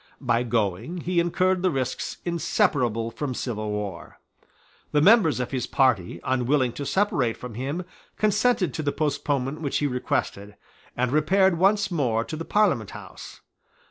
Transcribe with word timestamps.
By 0.19 0.41
going 0.41 1.01
he 1.01 1.19
incurred 1.19 1.61
the 1.61 1.69
risks 1.69 2.17
inseparable 2.25 3.11
from 3.11 3.35
civil 3.35 3.69
war. 3.69 4.17
The 4.93 4.99
members 4.99 5.39
of 5.39 5.51
his 5.51 5.67
party, 5.67 6.19
unwilling 6.23 6.73
to 6.73 6.87
separate 6.87 7.37
from 7.37 7.53
him, 7.53 7.83
consented 8.17 8.73
to 8.73 8.81
the 8.81 8.91
postponement 8.91 9.61
which 9.61 9.77
he 9.77 9.85
requested, 9.85 10.55
and 10.97 11.11
repaired 11.11 11.59
once 11.59 11.91
more 11.91 12.23
to 12.23 12.35
the 12.35 12.45
Parliament 12.45 12.89
House. 12.89 13.41